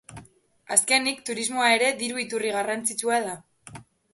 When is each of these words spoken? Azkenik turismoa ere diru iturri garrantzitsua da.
Azkenik 0.75 1.21
turismoa 1.27 1.67
ere 1.75 1.91
diru 2.01 2.25
iturri 2.25 2.55
garrantzitsua 2.59 3.21
da. 3.29 3.37